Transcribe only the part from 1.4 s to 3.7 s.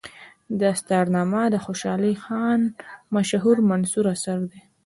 د خوشحال خان مشهور